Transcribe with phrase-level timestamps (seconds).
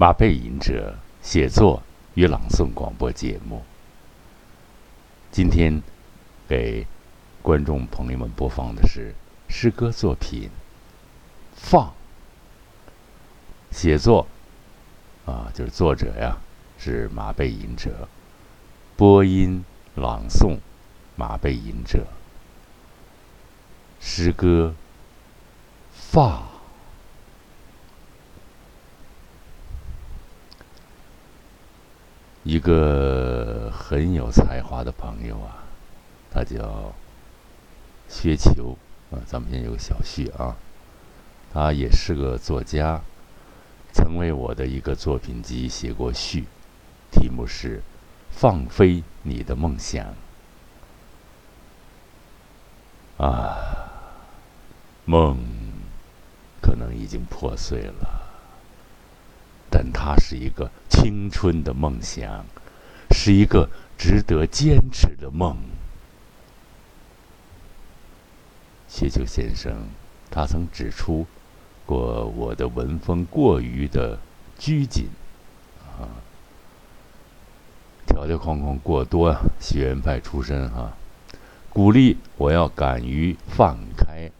[0.00, 1.82] 马背吟者写作
[2.14, 3.64] 与朗诵广播节目。
[5.32, 5.82] 今天
[6.48, 6.86] 给
[7.42, 9.12] 观众朋友们播放的是
[9.48, 10.44] 诗歌作品
[11.56, 11.86] 《放》。
[13.72, 14.24] 写作
[15.26, 16.38] 啊，就是作者呀，
[16.78, 17.90] 是马背吟者；
[18.96, 19.64] 播音
[19.96, 20.58] 朗诵，
[21.16, 22.06] 马背吟者。
[23.98, 24.72] 诗歌
[25.92, 26.42] 《放》。
[32.48, 35.64] 一个很有才华的朋友啊，
[36.30, 36.94] 他叫
[38.08, 38.74] 薛球
[39.10, 40.56] 啊，咱们先有个小序啊。
[41.52, 43.02] 他也是个作家，
[43.92, 46.46] 曾为我的一个作品集写过序，
[47.10, 47.80] 题目是
[48.30, 50.06] 《放飞你的梦想》
[53.22, 53.58] 啊，
[55.04, 55.36] 梦
[56.62, 58.17] 可能已经破碎了。
[59.70, 62.44] 但它是一个青春的梦想，
[63.10, 65.56] 是一个值得坚持的梦。
[68.88, 69.88] 谢秋先生，
[70.30, 71.26] 他曾指出
[71.84, 74.18] 过我的文风过于的
[74.58, 75.08] 拘谨，
[75.78, 76.08] 啊，
[78.06, 80.96] 条条框框过多啊，学院派出身哈，
[81.68, 84.30] 鼓励我要敢于放开，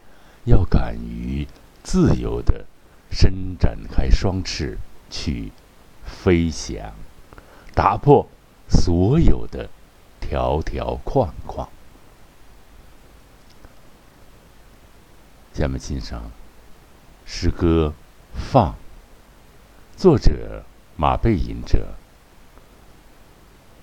[0.44, 1.46] 要敢于
[1.82, 2.64] 自由的
[3.10, 4.78] 伸展开双翅。
[5.10, 5.52] 去
[6.04, 6.92] 飞翔，
[7.74, 8.28] 打破
[8.68, 9.68] 所有的
[10.20, 11.68] 条条框框。
[15.54, 16.30] 下面欣赏
[17.26, 17.92] 诗歌
[18.52, 18.72] 《放》，
[19.96, 20.64] 作者
[20.96, 21.94] 马背吟者，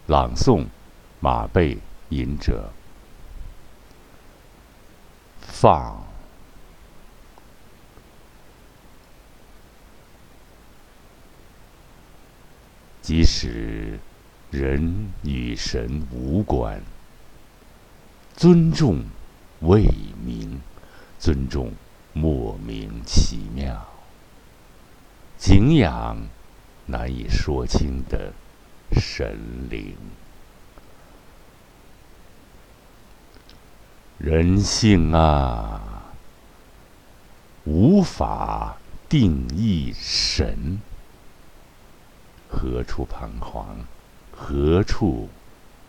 [0.07, 0.67] 朗诵
[1.19, 1.77] 马背
[2.09, 2.71] 吟者，
[5.41, 6.14] 放。
[13.05, 13.99] 即使
[14.49, 16.81] 人与神无关，
[18.35, 19.03] 尊重
[19.59, 19.83] 未
[20.25, 20.59] 明，
[21.19, 21.71] 尊重
[22.13, 23.85] 莫名其妙，
[25.37, 26.17] 敬仰
[26.87, 28.33] 难以说清的
[28.93, 29.37] 神
[29.69, 29.95] 灵。
[34.17, 36.05] 人性啊，
[37.65, 38.77] 无法
[39.07, 40.81] 定义神。
[42.57, 43.85] 何处彷徨？
[44.31, 45.27] 何处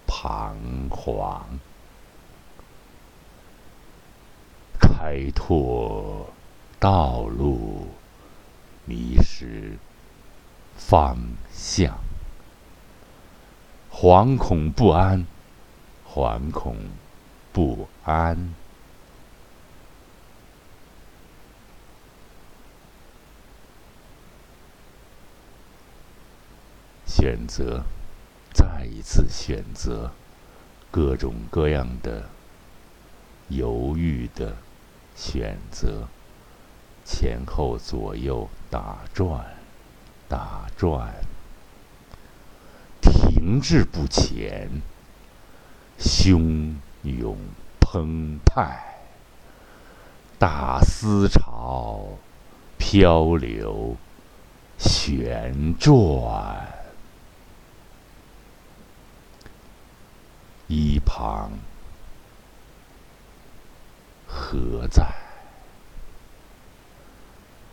[0.04, 0.56] 彷
[0.91, 1.60] 徨？
[4.81, 6.28] 开拓
[6.81, 7.87] 道路，
[8.84, 9.78] 迷失
[10.76, 11.16] 方
[11.53, 12.00] 向，
[13.93, 15.25] 惶恐不安，
[16.12, 16.76] 惶恐
[17.53, 18.55] 不安。
[27.19, 27.82] 选择，
[28.53, 30.10] 再一次选择，
[30.91, 32.28] 各种各样的
[33.49, 34.54] 犹豫的
[35.15, 36.09] 选择，
[37.06, 39.47] 前后左右打转，
[40.28, 41.15] 打转，
[43.00, 44.82] 停滞不前，
[45.99, 47.38] 汹涌
[47.81, 48.99] 澎湃，
[50.38, 52.10] 大思潮，
[52.76, 53.97] 漂流，
[54.76, 56.75] 旋转。
[60.69, 61.53] 一旁
[64.27, 65.15] 何在？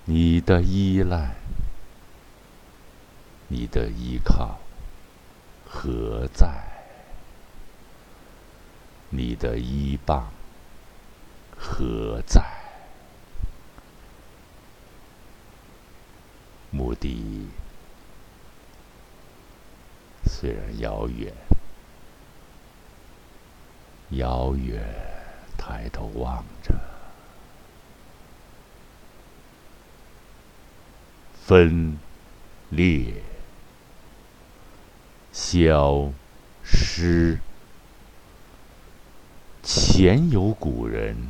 [0.06, 1.36] 你的依赖，
[3.48, 4.60] 你的依靠
[5.66, 6.48] 何在？
[9.10, 10.32] 你的依傍
[11.58, 12.44] 何在？
[16.70, 17.48] 目的
[20.26, 21.34] 虽然遥远。
[24.18, 24.84] 遥远，
[25.58, 26.74] 抬头望着，
[31.46, 31.98] 分
[32.70, 33.24] 裂，
[35.32, 36.12] 消
[36.64, 37.40] 失。
[39.64, 41.30] 前有古人，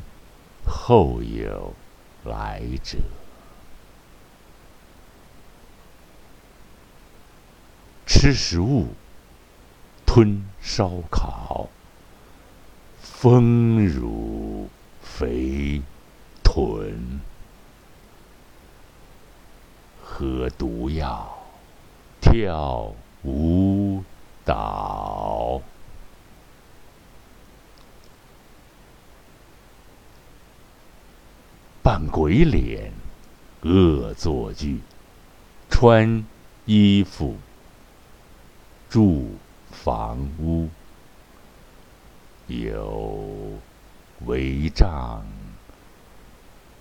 [0.66, 1.74] 后有
[2.26, 2.98] 来者。
[8.06, 8.88] 吃食物，
[10.06, 11.70] 吞烧烤。
[13.04, 14.70] 丰乳
[15.02, 15.82] 肥
[16.42, 17.20] 臀，
[20.02, 21.38] 喝毒药，
[22.22, 24.02] 跳舞
[24.46, 25.62] 蹈，
[31.84, 32.94] 扮鬼脸，
[33.64, 34.80] 恶作剧，
[35.70, 36.26] 穿
[36.66, 37.36] 衣服、
[38.90, 39.36] 住
[39.70, 40.70] 房屋，
[42.48, 43.60] 有
[44.26, 45.26] 帷帐、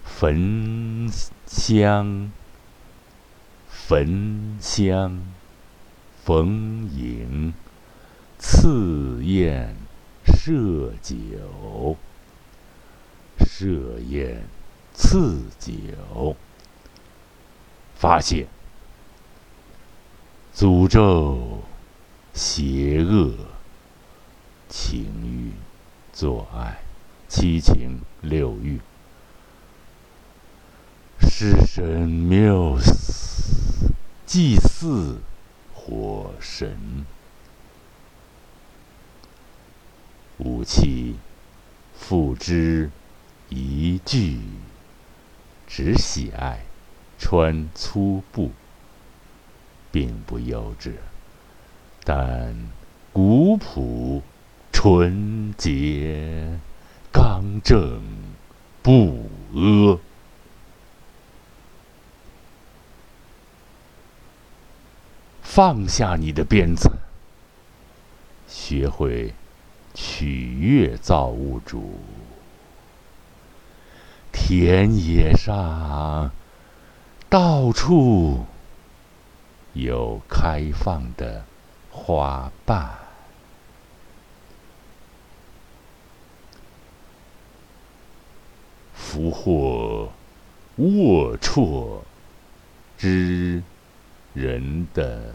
[0.05, 1.09] 焚
[1.47, 2.33] 香、
[3.69, 5.23] 焚香、
[6.25, 7.55] 逢迎、
[8.39, 9.77] 赐宴、
[10.25, 11.97] 设酒、
[13.39, 14.45] 设宴、
[14.95, 16.37] 赐酒。
[18.03, 18.49] 发泄、
[20.53, 21.63] 诅咒、
[22.35, 23.33] 邪恶、
[24.75, 25.53] 情欲、
[26.15, 26.79] 做爱、
[27.29, 28.81] 七情六欲、
[31.21, 33.93] 施神缪斯、
[34.25, 35.21] 祭祀
[35.75, 37.05] 火神、
[40.39, 41.19] 武器、
[41.95, 42.91] 付之
[43.51, 44.41] 一炬，
[45.67, 46.65] 只喜爱。
[47.19, 48.51] 穿粗布，
[49.93, 50.95] 并不幼稚，
[52.03, 52.53] 但
[53.13, 54.25] 古朴、
[54.83, 56.59] 纯洁、
[57.13, 58.03] 刚正
[58.83, 60.01] 不阿。
[65.41, 66.91] 放下你的鞭子，
[68.49, 69.33] 学会
[69.95, 72.01] 取悦造物主。
[74.33, 76.33] 田野上。
[77.31, 78.47] 到处
[79.75, 81.45] 有开放的
[81.89, 82.91] 花瓣，
[89.13, 90.11] 俘获
[90.79, 92.01] 龌龊
[92.97, 93.63] 之
[94.33, 95.35] 人的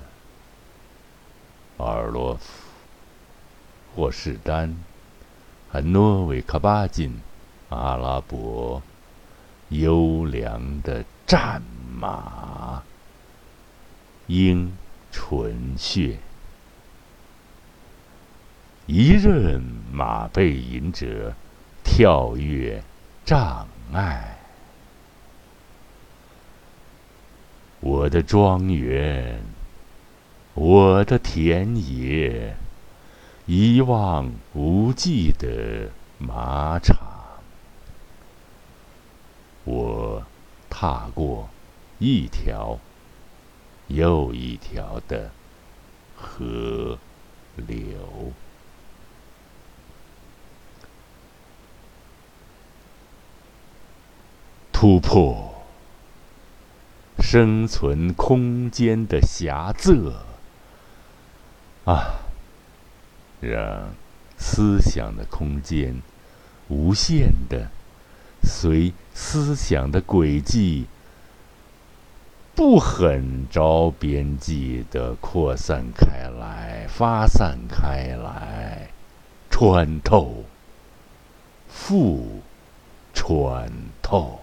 [1.77, 2.41] 尔洛夫、
[3.93, 4.75] 霍士丹、
[5.69, 7.19] 和诺维卡巴金、
[7.69, 8.81] 阿拉伯
[9.69, 11.61] 优良的战。
[11.99, 12.81] 马，
[14.25, 14.75] 鹰
[15.11, 16.17] 纯血，
[18.87, 21.33] 一任马背吟者，
[21.83, 22.83] 跳跃
[23.27, 24.37] 障碍。
[27.81, 29.41] 我的庄园，
[30.53, 32.55] 我的田野，
[33.45, 36.97] 一望无际的马场，
[39.65, 40.23] 我
[40.69, 41.49] 踏过。
[41.99, 42.79] 一条
[43.87, 45.31] 又一条的
[46.15, 46.97] 河
[47.55, 48.31] 流，
[54.79, 55.55] 突破
[57.17, 59.91] 生存空间的狭窄
[61.83, 62.19] 啊！
[63.41, 63.89] 让
[64.37, 65.99] 思想的空间
[66.67, 67.71] 无限的
[68.43, 70.85] 随思想的轨迹。
[72.53, 78.89] 不很着边际的扩散开来，发散开来，
[79.49, 80.43] 穿透，
[81.67, 82.43] 复
[83.15, 83.71] 穿
[84.03, 84.39] 透，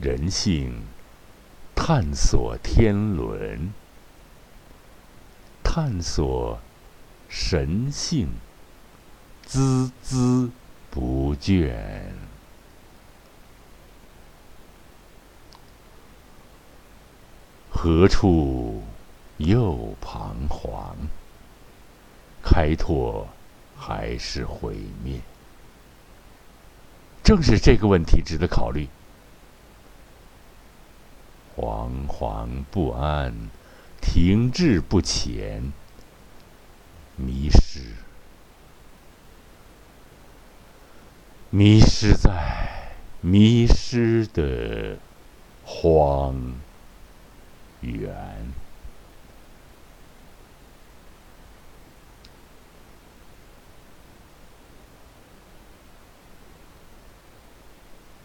[0.00, 0.84] 人性
[1.74, 3.72] 探索天伦，
[5.64, 6.60] 探索
[7.28, 8.28] 神性，
[9.48, 10.50] 孜孜
[10.88, 11.74] 不倦。
[17.68, 18.84] 何处
[19.38, 20.94] 又彷徨？
[22.40, 23.26] 开拓
[23.76, 25.20] 还是毁灭？
[27.24, 28.88] 正是这个问题值得考虑。
[31.58, 33.50] 惶惶不安，
[34.00, 35.72] 停滞不前，
[37.16, 37.80] 迷失，
[41.50, 44.98] 迷失在迷失的
[45.64, 46.54] 荒。
[47.80, 48.52] 原，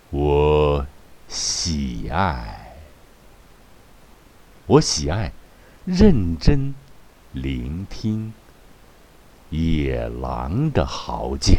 [0.10, 0.88] 我
[1.28, 2.53] 喜爱，
[4.74, 5.32] 我喜爱
[5.86, 6.74] 认真
[7.32, 8.34] 聆听
[9.52, 11.54] 野狼的嚎叫。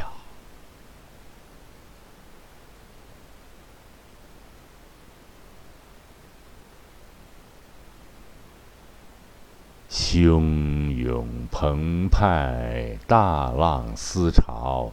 [9.89, 14.91] 汹涌澎湃，大浪思潮，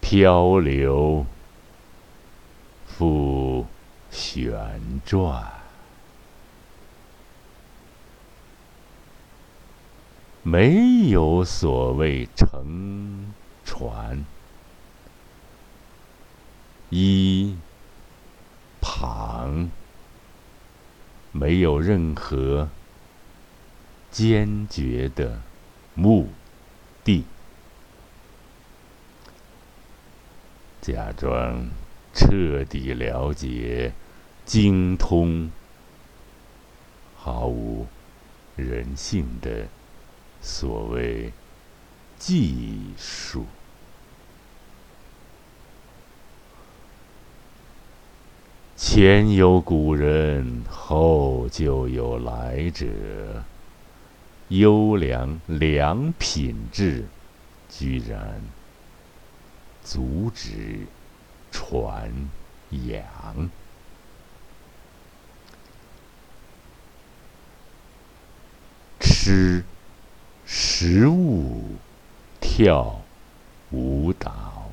[0.00, 1.26] 漂流，
[2.86, 3.66] 复
[4.08, 5.59] 旋转，
[10.42, 13.32] 没有所谓乘
[13.64, 14.24] 船，
[16.88, 17.56] 一
[18.80, 19.70] 旁。
[21.32, 22.68] 没有任何
[24.10, 25.40] 坚决的
[25.94, 26.28] 目
[27.04, 27.24] 的，
[30.80, 31.68] 假装
[32.12, 33.92] 彻底了解、
[34.44, 35.52] 精通、
[37.16, 37.86] 毫无
[38.56, 39.68] 人性的
[40.40, 41.32] 所谓
[42.18, 43.46] 技术。
[48.76, 52.86] 前有古人，后就有来者。
[54.48, 57.04] 优良良品质，
[57.68, 58.42] 居然
[59.84, 60.86] 阻止
[61.52, 62.12] 传
[62.70, 63.48] 扬。
[68.98, 69.62] 吃
[70.92, 71.76] 植物，
[72.40, 73.00] 跳
[73.70, 74.72] 舞蹈，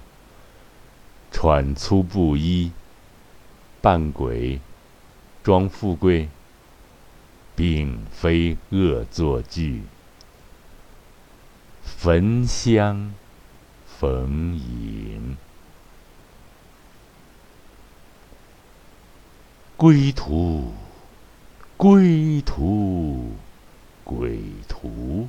[1.31, 2.71] 穿粗布衣。
[3.81, 4.59] 扮鬼，
[5.43, 6.27] 装富贵，
[7.55, 9.83] 并非恶作剧。
[11.83, 13.13] 焚香，
[13.85, 15.37] 逢迎，
[19.75, 20.73] 归途，
[21.77, 23.33] 归途，
[24.03, 25.27] 归途，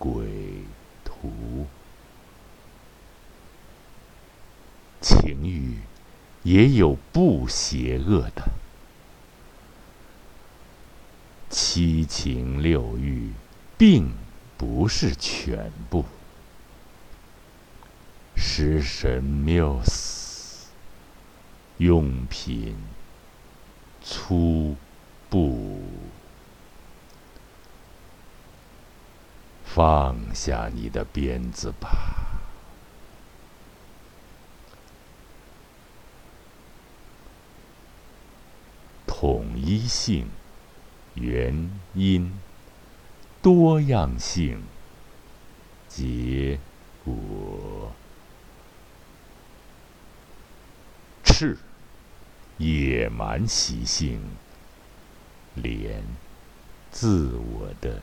[0.00, 0.64] 归
[1.04, 1.66] 途，
[5.00, 5.76] 情欲。
[6.42, 8.50] 也有不邪恶的，
[11.50, 13.30] 七情六欲，
[13.76, 14.10] 并
[14.56, 16.06] 不是全部。
[18.34, 20.68] 食神缪斯，
[21.76, 22.74] 用品
[24.02, 24.74] 粗
[25.28, 25.82] 布，
[29.72, 31.88] 放下你的鞭子吧。
[39.06, 40.28] 统一性、
[41.14, 42.32] 原因、
[43.40, 44.60] 多样性、
[45.86, 46.58] 结
[47.04, 47.92] 果，
[51.22, 51.56] 赤
[52.58, 54.20] 野蛮习性，
[55.54, 56.02] 连
[56.90, 58.02] 自我的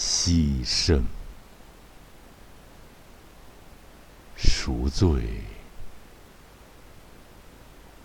[0.00, 1.02] 牺牲，
[4.36, 5.42] 赎罪，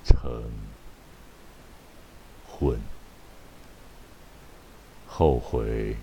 [0.04, 0.44] 成。
[2.48, 2.80] 婚，
[5.06, 5.98] 后悔，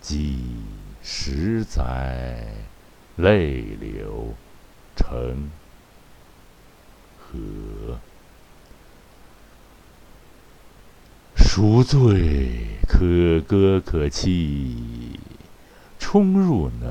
[0.00, 0.44] 几
[1.02, 2.46] 十载，
[3.16, 4.34] 泪流
[4.94, 5.50] 成
[7.18, 7.98] 河，
[11.58, 15.18] 赎罪可歌可泣，
[15.98, 16.86] 冲入那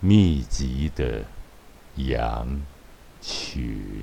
[0.00, 1.26] 密集的
[1.96, 2.62] 羊
[3.20, 4.02] 群。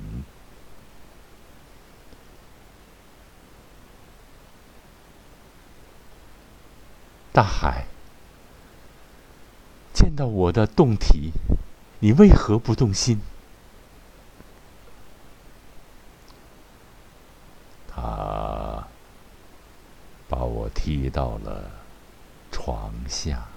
[7.32, 7.86] 大海，
[9.92, 11.32] 见到我的动体，
[11.98, 13.20] 你为何不动心？
[17.88, 18.00] 他
[20.32, 21.70] 把我踢到了
[22.50, 23.48] 床下，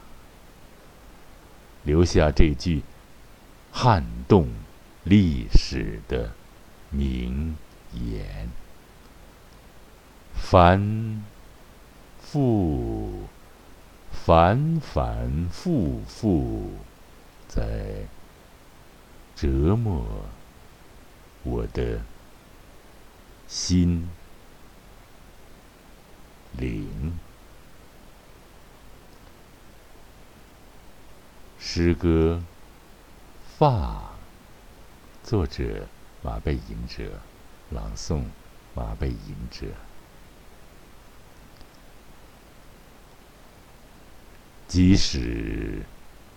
[1.83, 2.83] 留下这句
[3.71, 4.49] 撼动
[5.05, 6.33] 历史的
[6.89, 7.55] 名
[7.93, 8.49] 言：
[10.33, 11.23] 反
[12.19, 13.29] 复。
[14.11, 16.71] 反反复复，
[17.47, 18.07] 在
[19.35, 20.03] 折磨
[21.43, 22.01] 我的
[23.47, 24.09] 心
[26.57, 27.17] 灵。
[31.59, 32.41] 诗歌
[33.57, 33.67] 《发》，
[35.27, 35.87] 作者
[36.21, 37.19] 马背吟者，
[37.71, 38.23] 朗诵
[38.73, 39.67] 马背吟者。
[44.67, 45.81] 即使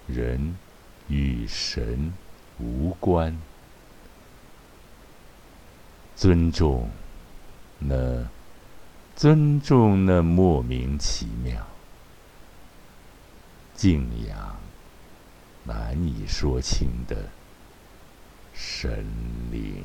[0.06, 0.56] 人
[1.08, 2.12] 与神
[2.58, 3.36] 无关，
[6.14, 6.90] 尊重
[7.78, 8.28] 那
[9.18, 11.66] 尊重那莫名其妙，
[13.74, 14.56] 敬仰
[15.64, 17.28] 难以说清的
[18.54, 19.04] 神
[19.50, 19.84] 灵。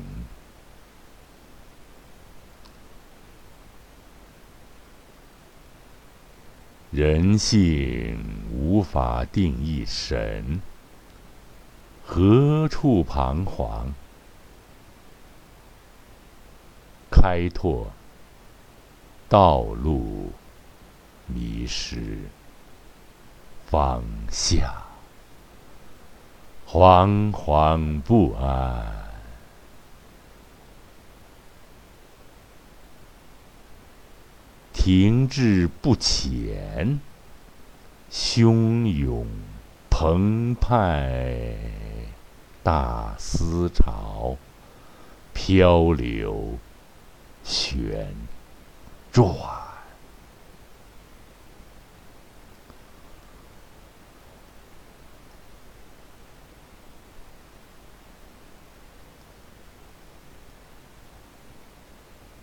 [6.92, 8.16] 人性
[8.52, 10.62] 无法定义神，
[12.06, 13.92] 何处彷徨？
[17.10, 17.90] 开拓
[19.34, 20.30] 道路，
[21.26, 22.20] 迷失
[23.66, 24.72] 方向，
[26.68, 28.86] 惶惶不安。
[34.72, 37.00] 停滞不前，
[38.12, 39.26] 汹涌
[39.90, 41.56] 澎湃，
[42.62, 44.36] 大思潮，
[45.32, 46.56] 漂流
[47.42, 48.14] 旋
[49.14, 49.24] 转，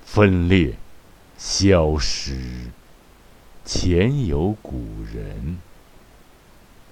[0.03, 0.75] 分裂
[1.45, 2.39] 消失。
[3.65, 5.59] 前有古人，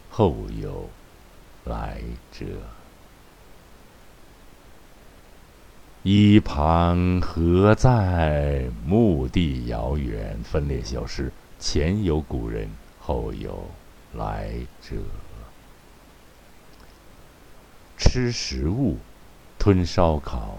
[0.10, 0.90] 后有
[1.64, 2.02] 来
[2.34, 2.46] 者。
[6.04, 8.66] 一旁何在？
[8.86, 11.32] 目的遥远，分裂消失。
[11.58, 13.70] 前有古人，后有
[14.16, 14.98] 来者。
[17.98, 18.98] 吃食物，
[19.58, 20.58] 吞烧烤，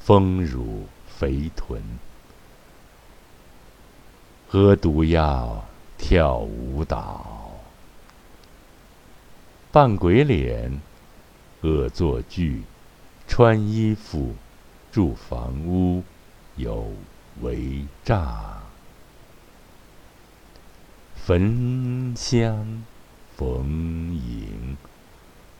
[0.00, 1.80] 丰乳肥臀；
[4.52, 5.64] 喝毒药，
[5.96, 7.52] 跳舞蹈，
[9.72, 10.78] 扮鬼脸，
[11.62, 12.62] 恶作剧。
[13.26, 14.34] 穿衣服，
[14.92, 16.04] 住房屋，
[16.56, 16.92] 有
[17.40, 18.60] 违诈；
[21.16, 22.84] 焚香，
[23.34, 23.64] 逢
[24.12, 24.76] 迎，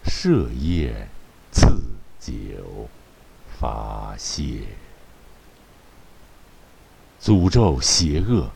[0.05, 1.09] 设宴，
[1.51, 1.67] 赐
[2.21, 2.91] 酒，
[3.59, 4.65] 发泄；
[7.23, 8.51] 诅咒邪恶，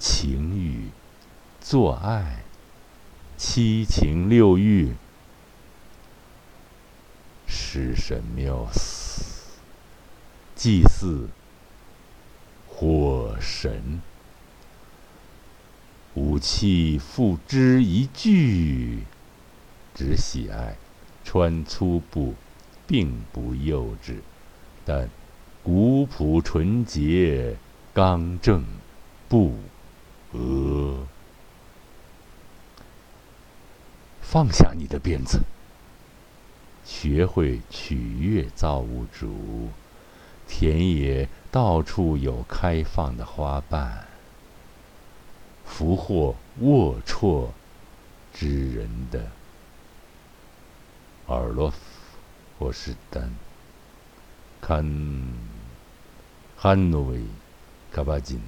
[0.00, 0.88] 情欲，
[1.60, 2.42] 做爱，
[3.36, 4.94] 七情六欲。
[7.46, 9.58] 尸神庙祀，
[10.56, 11.28] 祭祀
[12.66, 14.00] 火神，
[16.14, 19.04] 武器付之一炬，
[19.94, 20.78] 只喜爱
[21.22, 22.34] 穿粗布，
[22.86, 24.20] 并不幼稚，
[24.86, 25.10] 但
[25.62, 27.58] 古朴纯洁，
[27.92, 28.64] 刚正
[29.28, 29.54] 不
[30.32, 31.06] 呃。
[34.20, 35.40] 放下你的鞭子。
[36.84, 39.68] 学会取悦造物主，
[40.48, 44.06] 田野到处有开放的花瓣，
[45.64, 47.48] 俘获龌龊
[48.32, 49.30] 之人的
[51.26, 51.78] 尔洛夫
[52.58, 53.34] 或是丹
[54.60, 54.84] 堪
[56.56, 57.20] 汉诺维
[57.92, 58.40] 卡巴金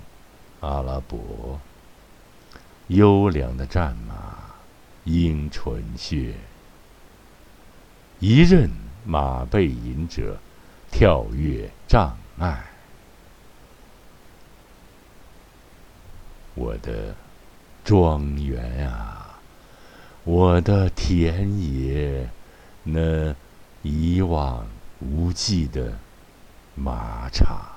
[0.61, 1.61] 阿拉伯
[2.89, 4.15] 优良的战马，
[5.05, 6.35] 鹰唇血。
[8.19, 8.71] 一任
[9.05, 10.39] 马背隐者，
[10.91, 12.65] 跳跃障碍。
[16.55, 17.15] 我的
[17.83, 19.41] 庄园啊，
[20.25, 22.29] 我的田野，
[22.85, 23.35] 那
[23.83, 24.67] 一望
[25.01, 25.99] 无际的
[26.75, 27.73] 马场，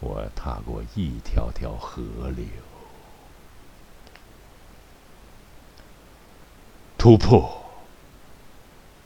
[0.00, 2.02] 我踏过一条条河
[2.34, 2.44] 流，
[7.06, 7.62] 突破。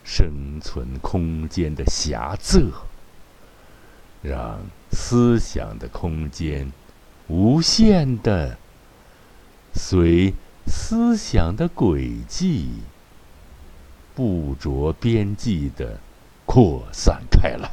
[0.03, 2.59] 生存空间的狭窄，
[4.23, 4.59] 让
[4.91, 6.71] 思想的空间
[7.27, 8.57] 无限的
[9.75, 10.33] 随
[10.65, 12.71] 思想的轨迹
[14.15, 15.99] 不着边际的
[16.47, 17.69] 扩散开来、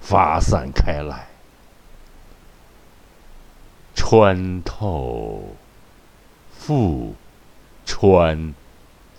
[0.00, 1.28] 发散开来、
[3.94, 5.54] 穿透、
[6.50, 7.14] 复
[7.84, 8.54] 穿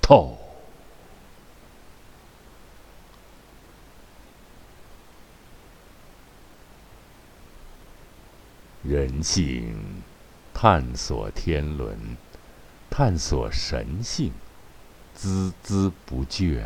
[0.10, 0.36] 透。
[8.82, 10.02] 人性，
[10.52, 12.18] 探索天伦，
[12.90, 14.34] 探索神性，
[15.16, 16.66] 孜孜不倦。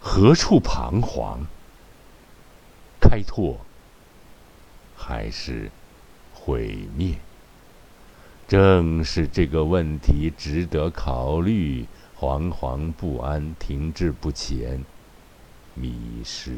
[0.00, 1.46] 何处彷徨？
[3.00, 3.60] 开拓，
[4.96, 5.70] 还是
[6.34, 7.16] 毁灭？
[8.48, 11.86] 正是这个问题值得考虑。
[12.18, 14.84] 惶惶不安，停滞不前。
[15.74, 16.50] 迷失，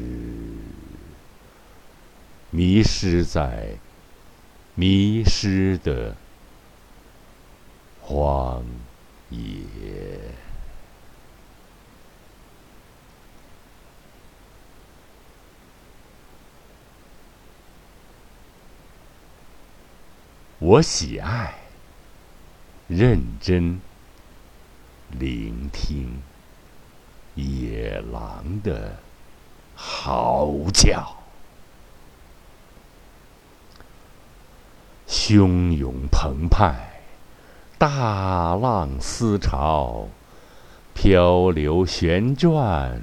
[2.49, 3.77] 迷失在
[4.73, 6.15] 迷失的
[7.99, 8.65] 荒
[9.29, 9.43] 野。
[20.57, 21.60] 我喜爱
[22.91, 23.79] 认真
[25.11, 26.21] 聆听。
[27.35, 28.97] 野狼的
[29.73, 31.15] 嚎叫，
[35.07, 37.01] 汹涌澎湃，
[37.77, 40.09] 大浪思潮，
[40.93, 43.01] 漂流旋转，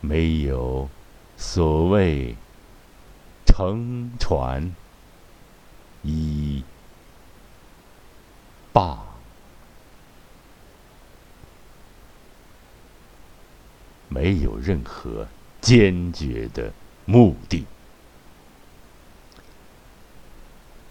[0.00, 0.88] 没有
[1.36, 2.36] 所谓
[3.44, 4.72] 乘船
[6.02, 6.62] 一
[8.74, 8.98] 棒。
[14.10, 15.26] 没有任何
[15.60, 16.72] 坚决的
[17.04, 17.66] 目的，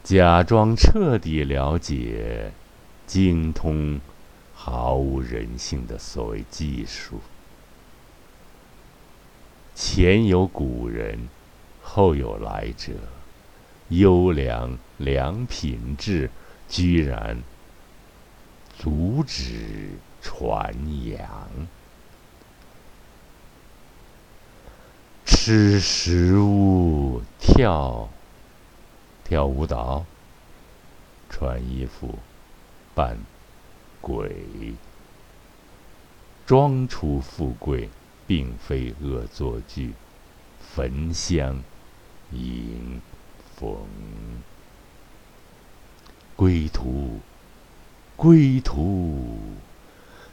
[0.04, 2.52] 假装彻底了解、
[3.06, 4.02] 精通
[4.54, 7.22] 毫无人性的所谓技术。
[9.74, 11.30] 前有古人，
[11.82, 12.92] 后有来者，
[13.90, 16.30] 优良良品质
[16.68, 17.42] 居然
[18.78, 20.74] 阻止传
[21.10, 21.68] 扬。
[25.26, 28.10] 吃食物，跳
[29.24, 30.06] 跳舞蹈，
[31.30, 32.20] 穿衣服，
[32.94, 33.18] 扮
[34.00, 34.76] 鬼，
[36.46, 37.90] 装出富贵，
[38.28, 39.94] 并非恶作剧。
[40.60, 41.62] 焚香
[42.32, 43.02] 迎
[43.56, 43.78] 风，
[46.36, 47.20] 归途，
[48.24, 49.38] 归途，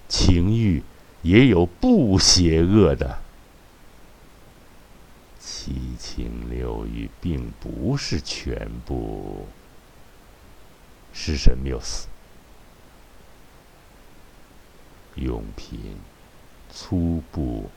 [0.09, 0.81] 情欲
[1.23, 3.19] 也有不邪恶的。
[5.41, 9.49] 七情六欲并不是全部。
[11.13, 12.07] 是神缪斯，
[15.17, 15.97] 永平
[16.73, 17.69] 粗布，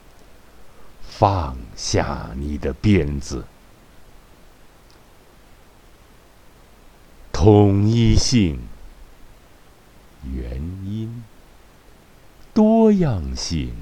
[1.02, 3.44] 放下你的鞭子。
[7.32, 8.60] 统一性，
[10.24, 11.24] 原因，
[12.54, 13.74] 多样性，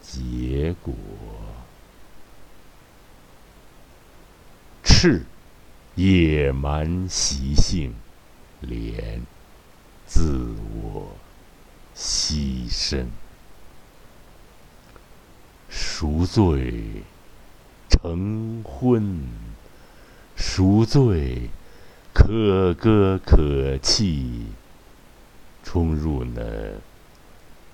[0.00, 0.94] 结果。
[4.82, 5.24] 赤
[5.96, 7.94] 野蛮习性，
[8.60, 9.22] 连
[10.06, 11.16] 自我
[11.96, 13.06] 牺牲，
[15.68, 17.02] 赎罪
[17.88, 19.26] 成婚，
[20.36, 21.50] 赎罪
[22.14, 24.46] 可歌可泣，
[25.64, 26.42] 冲入那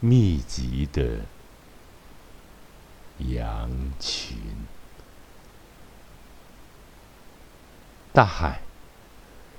[0.00, 1.20] 密集的
[3.18, 4.36] 羊群。
[8.12, 8.62] 大海，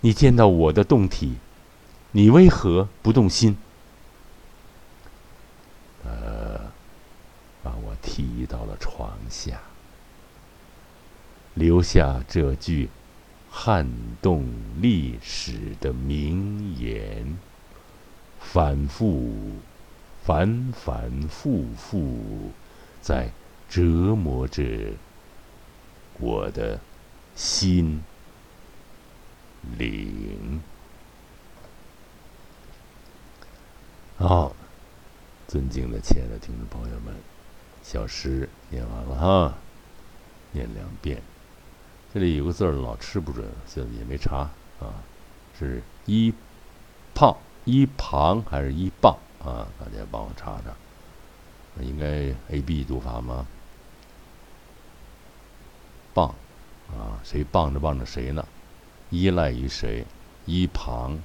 [0.01, 1.37] 你见到我的动体，
[2.11, 3.55] 你为何不动心？
[6.03, 6.71] 呃，
[7.61, 9.61] 把我提到了床下，
[11.53, 12.89] 留下这句
[13.51, 13.85] 撼
[14.21, 14.45] 动
[14.81, 17.37] 历史的名言，
[18.39, 19.35] 反复、
[20.23, 22.51] 反反复复，
[23.01, 23.29] 在
[23.69, 23.83] 折
[24.15, 24.93] 磨着
[26.19, 26.79] 我的
[27.35, 28.01] 心。
[29.77, 30.59] 灵。
[34.17, 34.55] 好，
[35.47, 37.13] 尊敬的亲爱的听众朋友们，
[37.83, 39.57] 小诗念完了哈，
[40.51, 41.21] 念两遍。
[42.13, 44.49] 这里有个字儿老吃不准，现在也没查
[44.81, 45.01] 啊，
[45.57, 46.33] 是一
[47.13, 49.65] 胖一旁还是一棒啊？
[49.79, 50.75] 大家帮我查查，
[51.81, 53.47] 应该 A B 读法吗？
[56.13, 56.35] 棒
[56.89, 58.45] 啊，谁棒着棒着谁呢？
[59.09, 60.05] 依赖于谁？
[60.45, 61.17] 一旁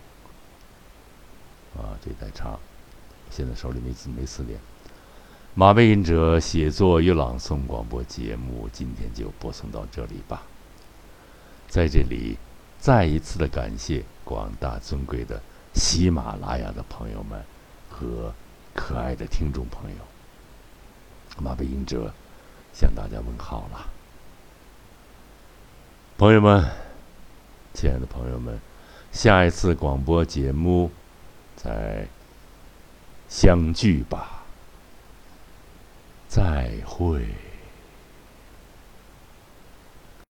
[1.77, 2.57] 啊，这代查。
[3.29, 4.61] 现在手里没字没词典。
[5.55, 10.43] 马背吟者写作与朗诵广播节目，今天就播送到这里吧。
[11.69, 12.37] 在这里，
[12.79, 15.41] 再一次的感谢广大尊贵的
[15.75, 17.43] 喜马拉雅的朋友们
[17.91, 18.33] 和
[18.75, 19.97] 可爱的听众朋友。
[21.43, 22.13] 马背吟者
[22.73, 23.87] 向大家问好了，
[26.17, 26.65] 朋友们。
[27.75, 28.59] 亲爱的朋友们，
[29.13, 30.91] 下一次广播节目
[31.55, 32.07] 再
[33.29, 34.43] 相聚吧，
[36.27, 37.29] 再会。